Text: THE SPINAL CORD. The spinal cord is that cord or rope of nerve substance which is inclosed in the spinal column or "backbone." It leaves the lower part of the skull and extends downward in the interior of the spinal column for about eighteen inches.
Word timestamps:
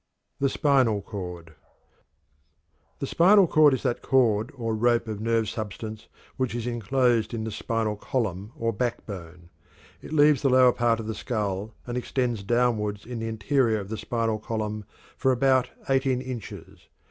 THE 0.39 0.49
SPINAL 0.49 1.03
CORD. 1.03 1.53
The 2.97 3.05
spinal 3.05 3.45
cord 3.45 3.75
is 3.75 3.83
that 3.83 4.01
cord 4.01 4.51
or 4.55 4.73
rope 4.75 5.07
of 5.07 5.21
nerve 5.21 5.47
substance 5.47 6.07
which 6.37 6.55
is 6.55 6.65
inclosed 6.65 7.35
in 7.35 7.43
the 7.43 7.51
spinal 7.51 7.95
column 7.95 8.51
or 8.57 8.73
"backbone." 8.73 9.51
It 10.01 10.11
leaves 10.11 10.41
the 10.41 10.49
lower 10.49 10.71
part 10.73 10.99
of 10.99 11.05
the 11.05 11.13
skull 11.13 11.75
and 11.85 11.97
extends 11.99 12.41
downward 12.41 13.05
in 13.05 13.19
the 13.19 13.27
interior 13.27 13.79
of 13.79 13.89
the 13.89 13.95
spinal 13.99 14.39
column 14.39 14.85
for 15.17 15.31
about 15.31 15.69
eighteen 15.87 16.19
inches. 16.19 16.87